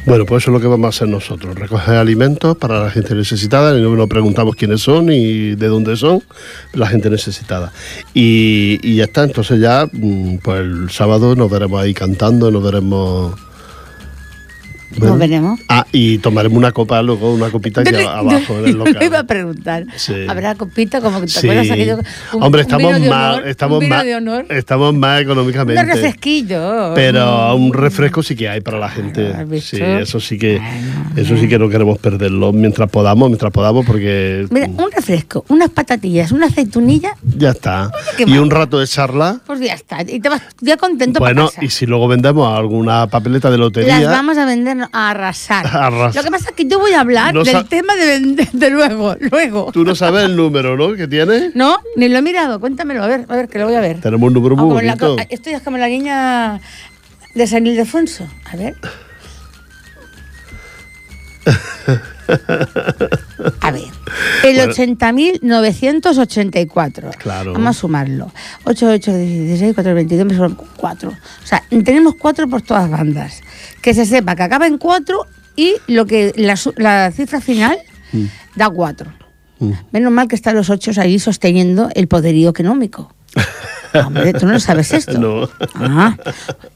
[0.06, 3.14] Bueno, pues eso es lo que vamos a hacer nosotros, recoger alimentos para la gente
[3.14, 6.22] necesitada, y no nos preguntamos quiénes son y de dónde son,
[6.72, 7.70] la gente necesitada.
[8.14, 12.62] Y, y ya está, entonces ya, mm, pues el sábado nos veremos ahí cantando, nos
[12.64, 13.38] veremos...
[14.98, 15.60] Nos veremos.
[15.68, 19.18] Ah, y tomaremos una copa luego, una copita aquí abajo en el yo le iba
[19.18, 19.26] a local.
[19.26, 19.84] preguntar.
[19.96, 20.14] Sí.
[20.28, 21.38] ¿Habrá copita como que te Sí.
[21.48, 21.98] acuerdas aquello?
[22.34, 24.04] un- Hombre, un estamos más, honor, estamos un más,
[24.50, 25.82] estamos más Un económicamente.
[25.84, 26.92] refresquillo.
[26.94, 29.32] Pero un refresco sí que hay para la gente.
[29.60, 30.60] Sí, eso sí que,
[31.16, 35.70] eso sí que no queremos perderlo mientras podamos, mientras podamos, porque Mira, un refresco, unas
[35.70, 37.90] patatillas, una aceitunilla, ya está.
[38.18, 38.40] Y mal.
[38.40, 39.40] un rato de charla.
[39.46, 40.02] pues ya está.
[40.02, 41.64] Y te vas ya contento Bueno, para casa.
[41.64, 44.00] y si luego vendemos alguna papeleta de lotería.
[44.00, 45.66] Las vamos a vender a arrasar.
[45.66, 46.14] A arrasar.
[46.16, 48.70] Lo que pasa es que yo voy a hablar No del tema de vender de
[48.70, 49.70] luego, luego.
[49.72, 50.94] Tú no sabes el número, ¿no?
[50.94, 51.50] Que tiene.
[51.54, 54.00] No, ni lo he mirado, cuéntamelo, a ver, a ver, que lo voy a ver.
[54.00, 55.16] Tenemos un número muy la bonito.
[55.16, 56.60] co- esto ya es como la niña
[57.34, 58.26] de San Ildefonso.
[58.50, 58.74] A ver.
[63.60, 63.82] A ver,
[64.44, 64.72] el Bueno.
[64.72, 67.16] 80.984.
[67.16, 67.52] Claro.
[67.52, 68.32] Vamos a sumarlo.
[68.64, 71.10] 8, 8, 16, 4, 22, son 4.
[71.10, 73.40] O sea, tenemos 4 por todas bandas.
[73.80, 76.56] Que se sepa que acaba en 4 y lo que la,
[77.10, 77.78] cifra final
[78.54, 79.12] da 4.
[79.58, 79.72] Mm.
[79.92, 83.14] Menos mal que están los 8 ahí sosteniendo el poderío económico.
[83.94, 85.18] Hombre, tú no sabes esto.
[85.18, 85.48] No.
[85.74, 86.16] Ah,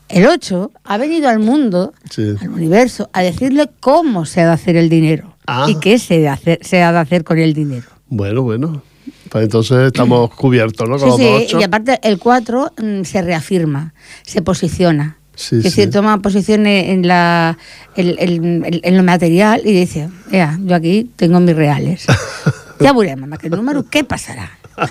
[0.08, 2.34] el 8 ha venido al mundo, Sí.
[2.40, 5.66] al universo, a decirle cómo se ha de hacer el dinero Ah.
[5.68, 7.86] y qué se, de hacer- se ha de hacer con el dinero.
[8.08, 8.82] Bueno, bueno.
[9.30, 10.98] Pues entonces estamos cubiertos, ¿no?
[10.98, 11.60] Sí, Con los sí, ocho.
[11.60, 15.18] y aparte el 4 mm, se reafirma, se posiciona.
[15.34, 15.68] Sí, es sí.
[15.68, 17.58] decir, toma posición en, la,
[17.94, 22.06] en, en- en- en lo material y dice, "Ea, yo aquí tengo mis reales.
[22.80, 24.50] ya veremos, mamá, que el número, ¿qué pasará?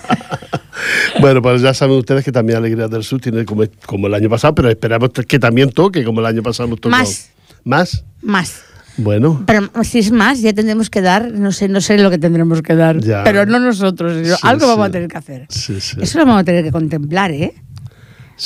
[1.21, 4.29] Bueno, pues ya saben ustedes que también Alegría del Sur tiene como, como el año
[4.29, 6.89] pasado, pero esperamos que también toque como el año pasado nos tocó.
[6.91, 7.29] Más.
[7.63, 8.03] ¿Más?
[8.21, 8.61] Más.
[8.97, 12.17] Bueno, Pero si es más, ya tendremos que dar, no sé, no sé lo que
[12.17, 13.23] tendremos que dar, Ya.
[13.23, 15.45] pero no nosotros, Sí, algo vamos a tener que hacer.
[15.49, 15.73] sí.
[16.01, 17.53] Eso lo vamos a tener que contemplar, ¿eh?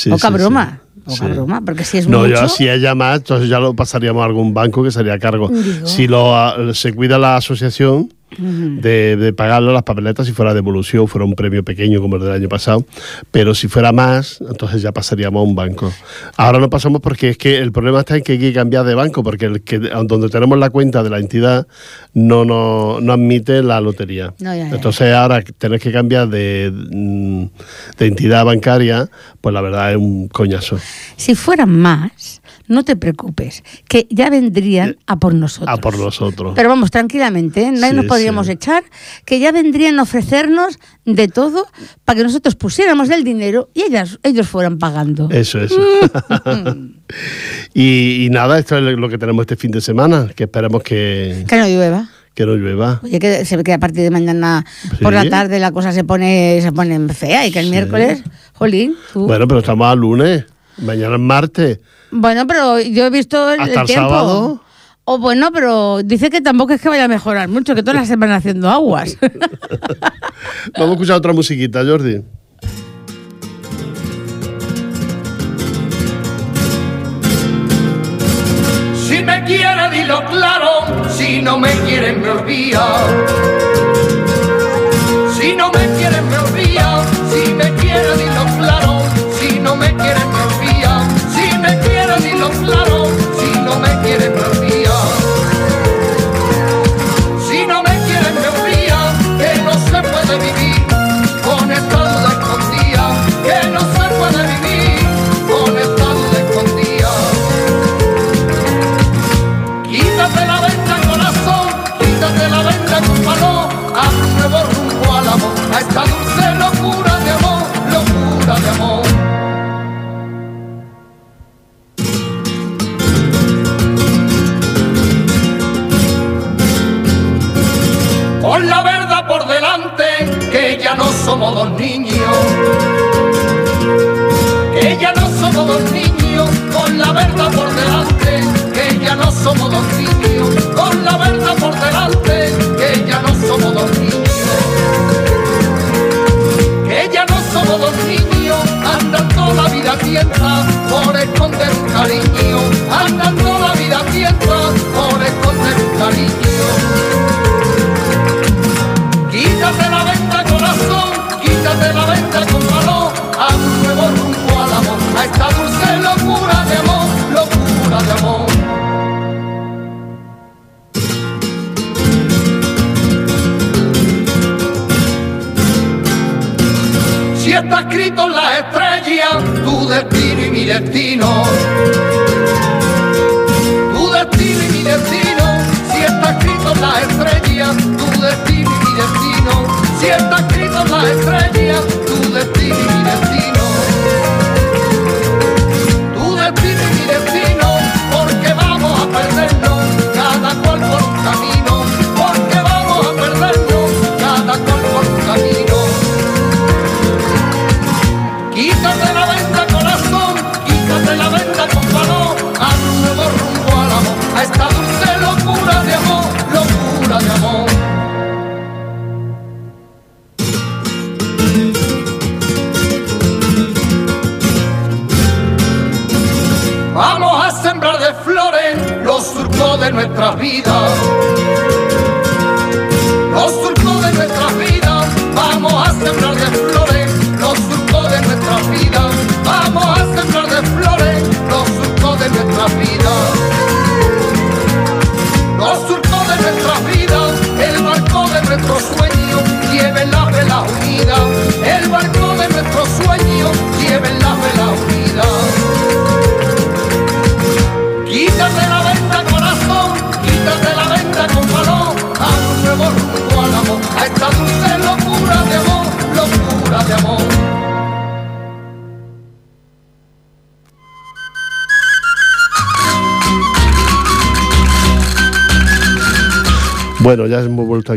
[0.09, 2.29] Poca broma, poca broma, porque si es No, mucho...
[2.41, 5.49] yo si ella más, entonces ya lo pasaríamos a algún banco que sería a cargo.
[5.49, 5.87] Digo.
[5.87, 11.25] Si lo se cuida la asociación de, de pagarlo las papeletas si fuera devolución, fuera
[11.25, 12.85] un premio pequeño como el del año pasado,
[13.31, 15.91] pero si fuera más, entonces ya pasaríamos a un banco.
[16.37, 18.95] Ahora no pasamos porque es que el problema está en que hay que cambiar de
[18.95, 21.67] banco, porque el que donde tenemos la cuenta de la entidad
[22.13, 24.33] no, no, no admite la lotería.
[24.39, 24.75] No, ya, ya.
[24.75, 27.45] Entonces ahora tener que cambiar de, mm,
[27.97, 29.09] de entidad bancaria,
[29.41, 30.77] pues la verdad es un coñazo.
[31.15, 32.38] Si fueran más,
[32.69, 35.67] no te preocupes, que ya vendrían a por nosotros.
[35.77, 36.53] A por nosotros.
[36.55, 37.71] Pero vamos, tranquilamente, ¿eh?
[37.71, 38.53] nadie Sí, nos podríamos sí.
[38.53, 38.83] echar,
[39.25, 41.67] que ya vendrían a ofrecernos de todo
[42.05, 45.27] para que nosotros pusiéramos el dinero y ellas, ellos fueran pagando.
[45.31, 45.77] Eso, eso.
[47.73, 51.45] y, y nada, esto es lo que tenemos este fin de semana, que esperemos que,
[51.47, 52.07] Que no llueva.
[52.33, 52.99] que no llueva.
[53.03, 54.65] Oye, que se ve que a partir de mañana
[55.01, 57.71] por la tarde la cosa se pone, se pone fea y que el Sí.
[57.71, 59.25] miércoles, jolín, tú.
[59.27, 60.45] Bueno, pero estamos a lunes,
[60.77, 61.79] mañana es martes.
[62.11, 64.09] Bueno, pero yo he visto el, Hasta el tiempo.
[64.09, 64.63] sábado.
[65.05, 68.07] O bueno, pero dice que tampoco es que vaya a mejorar mucho, que todas las
[68.07, 69.17] semanas haciendo aguas.
[70.77, 72.21] Vamos a escuchar otra musiquita, Jordi.
[78.95, 80.69] Si me quiere, dilo claro.
[81.09, 82.85] Si no me quiere, me olvida.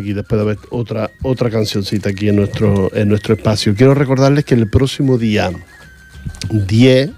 [0.02, 3.74] Aquí después de ver otra, otra cancioncita aquí en nuestro, en nuestro espacio.
[3.74, 5.50] Quiero recordarles que el próximo día
[6.50, 7.10] 10,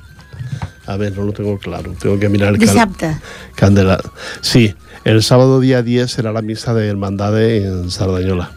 [0.86, 3.16] a ver, no lo tengo claro, tengo que mirar el Dissabte.
[3.54, 4.00] Candela.
[4.40, 4.74] Sí,
[5.04, 8.52] el sábado día 10 será la misa de hermandades en Sardañola,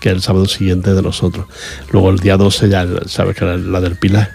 [0.00, 1.46] que es el sábado siguiente de nosotros.
[1.92, 4.30] Luego el día 12 ya, sabes que la, la del Pilar,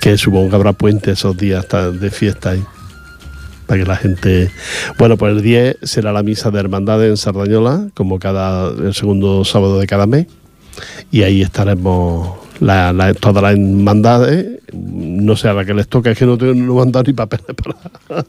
[0.00, 2.64] que supongo que habrá puente esos días de fiesta ahí.
[3.66, 4.50] Para que la gente.
[4.98, 9.44] Bueno, pues el 10 será la misa de hermandades en Sardañola, como cada el segundo
[9.44, 10.26] sábado de cada mes.
[11.10, 14.60] Y ahí estaremos la- la- todas las hermandades.
[14.72, 17.04] No sé a la que les toca, es que no, tengo, no me han dado
[17.06, 17.46] ni papeles
[18.08, 18.24] para.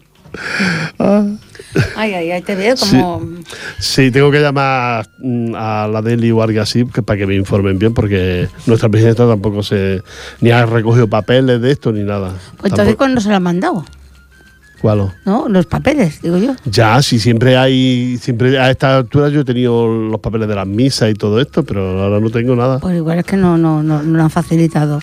[1.95, 3.21] Ay, ay, ay, te veo como...
[3.79, 7.35] Sí, tengo que llamar mm, a la Deli o algo así que- para que me
[7.35, 10.01] informen bien, porque nuestra presidenta tampoco se
[10.41, 12.29] ni ha recogido papeles de esto ni nada.
[12.57, 13.85] Pues entonces, Tampoco- ¿cuándo se lo han mandado?
[14.81, 15.11] ¿Cuál?
[15.25, 15.47] ¿No?
[15.49, 16.53] Los papeles, digo yo.
[16.65, 20.67] Ya, sí, siempre hay, siempre a esta altura yo he tenido los papeles de las
[20.67, 22.79] misas y todo esto, pero ahora no tengo nada.
[22.79, 24.99] Pues igual es que no, no, no, no lo han facilitado.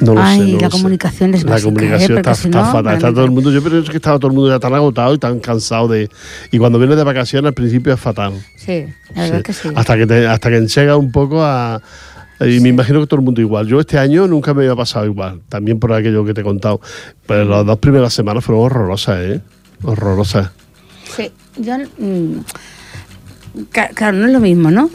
[0.00, 0.44] No lo Ay, sé.
[0.44, 0.76] no la lo sé.
[0.76, 2.16] comunicación es La básica, comunicación ¿eh?
[2.20, 2.94] está, si está no, fatal.
[2.96, 5.18] Está todo el mundo, yo creo que estaba todo el mundo ya tan agotado y
[5.18, 6.10] tan cansado de.
[6.50, 8.32] Y cuando vienes de vacaciones al principio es fatal.
[8.56, 9.42] Sí, la verdad Sí.
[9.44, 9.68] que sí.
[9.74, 11.80] Hasta que te, hasta que enchega un poco a.
[12.40, 13.66] Y me imagino que todo el mundo igual.
[13.66, 16.80] Yo este año nunca me había pasado igual, también por aquello que te he contado.
[17.26, 19.40] Pero las dos primeras semanas fueron horrorosas, ¿eh?
[19.82, 20.50] Horrorosas.
[21.16, 21.76] Sí, yo...
[21.98, 22.38] mm,
[23.94, 24.90] claro, no es lo mismo, ¿no?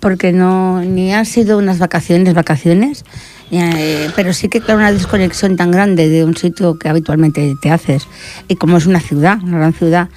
[0.00, 3.04] Porque no ni han sido unas vacaciones, vacaciones,
[3.50, 7.70] eh, pero sí que claro, una desconexión tan grande de un sitio que habitualmente te
[7.70, 8.06] haces,
[8.48, 10.08] y como es una ciudad, una gran ciudad,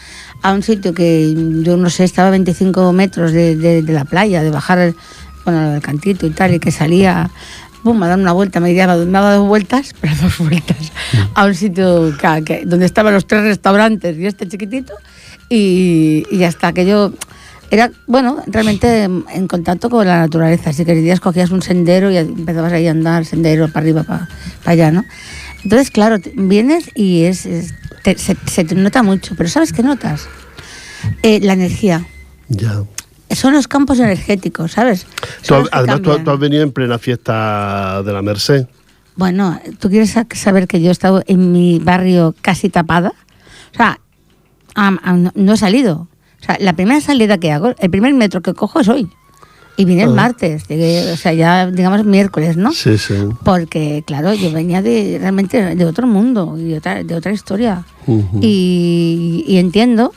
[0.42, 4.06] a un sitio que yo no sé, estaba a 25 metros de, de- de la
[4.06, 4.94] playa, de bajar
[5.46, 7.30] bueno, el cantito y tal, y que salía
[7.84, 10.91] pum, a dar una vuelta, me, daba- me dado dos vueltas, pero dos vueltas,
[11.36, 12.14] a un sitio
[12.46, 14.94] que- donde estaban los tres restaurantes y este chiquitito,
[15.50, 17.14] y, y hasta que yo
[17.72, 20.72] era, bueno, realmente en contacto con la naturaleza.
[20.74, 24.28] Si querías, cogías un sendero y empezabas ahí a andar, sendero para arriba, para,
[24.66, 25.04] allá, ¿no?
[25.64, 27.74] Entonces, claro, vienes y es, es-
[28.04, 30.28] te- se, se te nota mucho, pero ¿sabes qué notas?
[31.24, 32.06] Eh, la energía.
[32.50, 32.84] Ya.
[33.36, 35.06] Son los campos energéticos, ¿sabes?
[35.48, 36.24] Tú además, tú, has- cambian.
[36.24, 38.68] tú has venido en plena fiesta de la Merced.
[39.16, 43.14] Bueno, tú quieres sa- saber que yo he estado en mi barrio casi tapada.
[43.74, 44.00] O sea,
[45.36, 46.08] no, he salido.
[46.42, 49.08] O sea, la primera salida que hago, el primer metro que cojo es hoy.
[49.76, 50.16] Y vine el Ah.
[50.16, 52.72] martes, llegué, o sea, ya digamos miércoles, ¿no?
[52.74, 53.16] Sí, sí.
[53.44, 57.84] Porque, claro, yo venía de realmente de otro mundo y de otra, de otra historia.
[58.42, 60.14] Y entiendo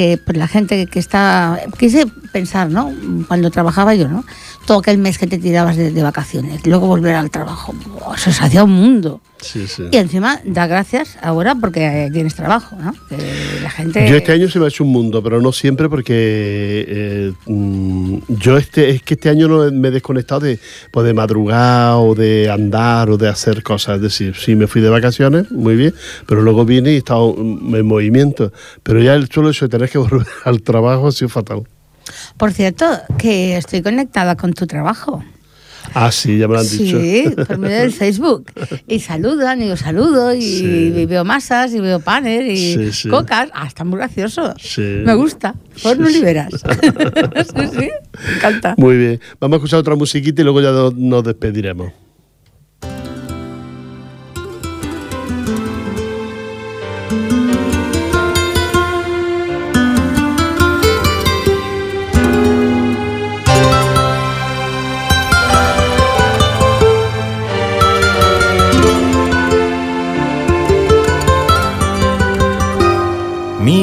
[0.00, 1.60] que pues, la gente que está.
[1.78, 2.90] Quise pensar, ¿no?
[3.28, 4.24] Cuando trabajaba yo, ¿no?
[4.66, 7.72] Todo aquel mes que te tirabas de, de vacaciones, luego volver al trabajo.
[7.72, 8.14] ¡buah!
[8.14, 9.20] Eso se hacía un mundo.
[9.42, 9.84] Sí, sí.
[9.90, 12.94] Y encima da gracias ahora porque eh, tienes trabajo, ¿no?
[13.08, 13.16] Que
[13.62, 14.08] la gente.
[14.08, 16.14] Yo este año se me ha hecho un mundo, pero no siempre porque
[16.88, 20.58] eh, mm, yo este es que este año no me he desconectado de,
[20.90, 23.96] pues de madrugar o de andar o de hacer cosas.
[23.96, 25.94] Es decir, sí me fui de vacaciones, muy bien,
[26.26, 28.52] pero luego vine y he estado mm, en movimiento.
[28.82, 31.64] Pero ya el solo hecho de tener que volver al trabajo ha sido fatal.
[32.40, 32.86] Por cierto,
[33.18, 35.22] que estoy conectada con tu trabajo.
[35.92, 37.00] Ah, sí, ya me lo han dicho.
[37.00, 38.50] Sí, por medio del Facebook.
[38.88, 40.92] Y saludan, y yo saludo, y, Sí.
[40.96, 43.50] y veo masas, y veo panes, y Sí, cocas.
[43.52, 44.54] Ah, está muy gracioso.
[44.58, 44.80] Sí.
[45.04, 45.54] Me gusta.
[45.82, 46.18] Por no Sí, sí.
[46.20, 46.48] liberas.
[46.54, 47.88] sí, sí,
[48.26, 48.74] me encanta.
[48.78, 49.20] Muy bien.
[49.40, 51.92] Vamos a escuchar otra musiquita y luego ya no- nos despediremos.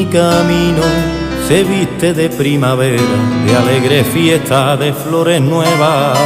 [0.10, 0.84] Camino
[1.47, 3.01] se viste de primavera,
[3.45, 6.20] de alegre fiesta, de flores nuevas,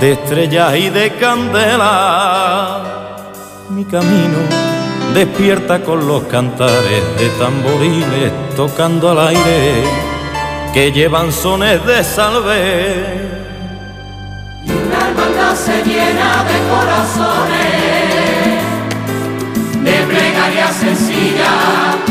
[0.00, 2.82] de estrellas y de candela.
[3.68, 4.38] Mi camino
[5.14, 9.84] despierta con los cantares de tamboriles tocando al aire,
[10.74, 13.28] que llevan sones de salve.
[14.90, 18.14] La hermandad se llena de corazones,
[19.84, 22.09] de plegarias sencillas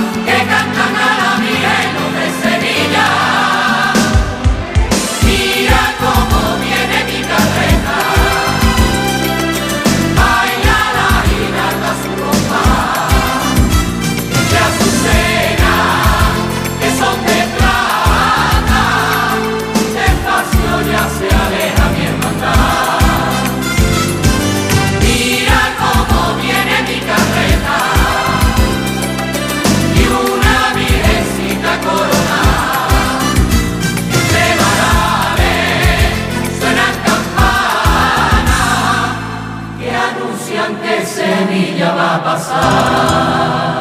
[41.79, 43.79] Sevilla va a pasar.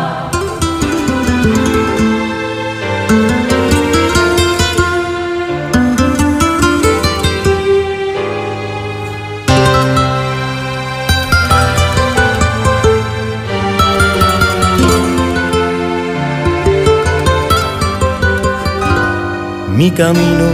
[19.75, 20.51] Mi camino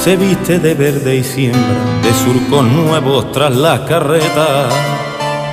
[0.00, 1.60] se viste de verde y siembra,
[2.02, 4.72] de surcos nuevos tras las carretas,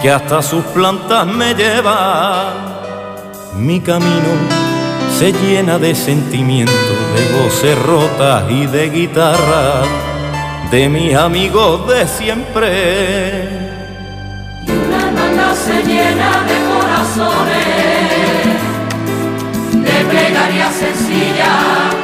[0.02, 2.68] que hasta sus plantas me llevan.
[3.56, 4.32] Mi camino
[5.18, 6.72] se llena de sentimiento,
[7.16, 9.82] de voces rotas y de guitarra,
[10.72, 13.50] de mis amigos de siempre.
[14.68, 18.14] Y una hermandad se llena de corazones,
[19.74, 21.97] de plegarias sencillas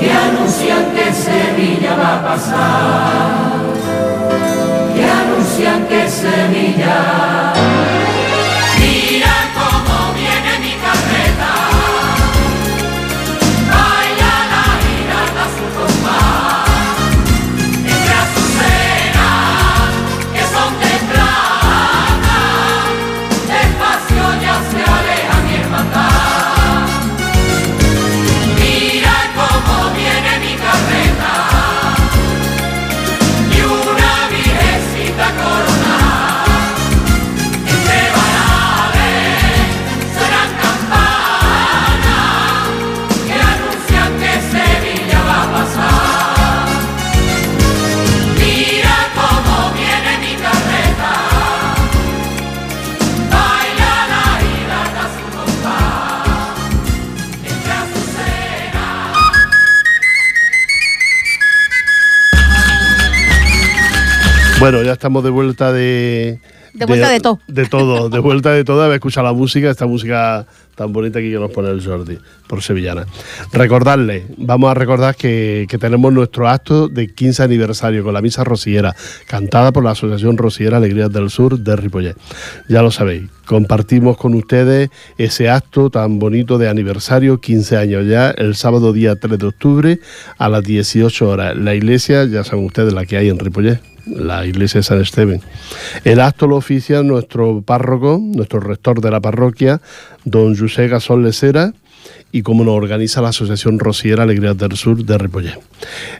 [0.00, 3.60] Que anuncian que Sevilla va a pasar.
[4.94, 7.47] Que anuncian que Sevilla.
[64.70, 66.40] Bueno, ya estamos de vuelta de...
[66.74, 67.40] De vuelta de todo.
[67.48, 68.82] De todo, de vuelta de todo.
[68.82, 73.06] Haber escuchado la música, esta música tan bonita que nos pone el Jordi, por Sevillana.
[73.50, 78.44] Recordarle, vamos a recordar que, que tenemos nuestro acto de 15 aniversario con la misa
[78.44, 78.94] rociera,
[79.26, 82.16] cantada por la Asociación Rociera Alegrías del Sur de Ripollet.
[82.68, 88.32] Ya lo sabéis, compartimos con ustedes ese acto tan bonito de aniversario, 15 años ya,
[88.32, 89.98] el sábado día 3 de octubre
[90.36, 91.56] a las 18 horas.
[91.56, 93.80] La iglesia, ya saben ustedes la que hay en Ripollet,
[94.14, 95.40] la iglesia de San Esteban.
[96.04, 99.80] El acto lo oficia nuestro párroco, nuestro rector de la parroquia,
[100.24, 101.72] don José Gasol Lecera,
[102.30, 105.58] y como nos organiza la Asociación Rociera Alegrías del Sur de Ripollet.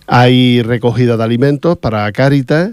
[0.06, 2.70] Hay recogida de alimentos para Cáritas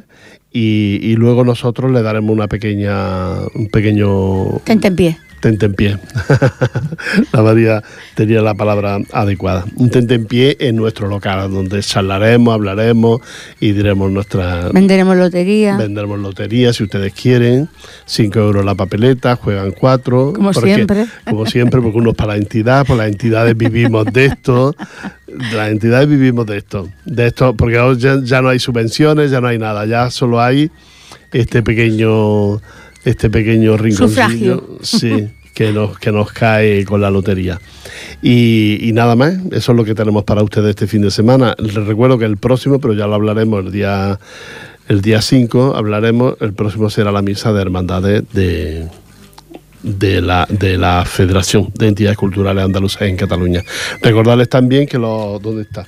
[0.51, 4.61] y, y luego nosotros le daremos una pequeña, un pequeño.
[5.39, 5.97] Tente en pie.
[7.31, 7.83] la María
[8.15, 9.65] tenía la palabra adecuada.
[9.75, 13.21] Un tente en pie en nuestro local, donde charlaremos, hablaremos
[13.59, 14.69] y diremos nuestra...
[14.69, 15.77] Venderemos lotería.
[15.77, 17.69] Venderemos lotería si ustedes quieren.
[18.05, 20.33] 5 euros la papeleta, juegan 4.
[20.33, 21.05] Como siempre.
[21.29, 24.75] Como siempre, porque uno es para la entidad, pues las entidades vivimos de esto.
[25.27, 26.89] Las entidades vivimos de esto.
[27.05, 30.41] De esto, porque ahora ya, ya no hay subvenciones, ya no hay nada, ya solo
[30.41, 30.71] hay
[31.31, 32.61] este pequeño
[33.05, 37.61] este pequeño rinconcillo sí, que nos, que nos cae con la lotería.
[38.21, 41.55] Y, y nada más, eso es lo que tenemos para ustedes este fin de semana.
[41.59, 44.19] Les recuerdo que el próximo, pero ya lo hablaremos el día
[44.87, 48.87] el día 5, hablaremos, el próximo será la misa de hermandades de,
[49.81, 53.63] de la, de la Federación de Entidades Culturales Andaluzas en Cataluña.
[54.01, 55.41] Recordarles también que los...
[55.41, 55.87] ¿Dónde está?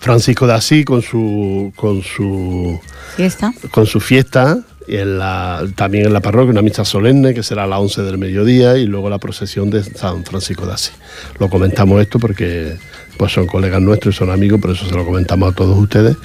[0.00, 2.80] Francisco de Asís con su, con su
[3.16, 3.54] Fiesta.
[3.70, 7.66] con su fiesta, en la, también en la parroquia, una misa solemne que será a
[7.66, 10.94] las 11 del mediodía y luego la procesión de San Francisco de Asís.
[11.38, 12.76] Lo comentamos esto porque
[13.16, 16.16] pues son colegas nuestros y son amigos, por eso se lo comentamos a todos ustedes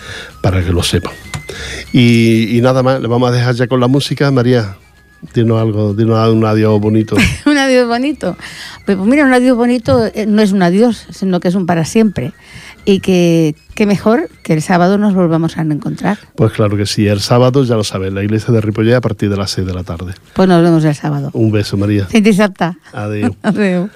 [0.41, 1.13] para que lo sepan.
[1.93, 4.75] Y, nada más, le vamos a dejar ya con la música, María.
[5.33, 7.17] Dinos algo, dinos un adiós bonito.
[7.45, 8.37] un adiós bonito.
[8.85, 11.83] Pues mira, un adiós bonito eh, no es un adiós, sino que es un para
[11.83, 12.31] siempre.
[12.85, 16.17] Y que, que mejor que el sábado nos volvamos a encontrar.
[16.35, 19.29] Pues claro que sí, el sábado ya lo saben, la iglesia de Ripollet a partir
[19.29, 20.13] de las 6 de la tarde.
[20.33, 21.29] Pues nos vemos el sábado.
[21.33, 22.05] Un beso, María.
[22.05, 22.71] Fins dissabte.
[22.93, 23.31] Adiós.
[23.43, 23.89] Adéu.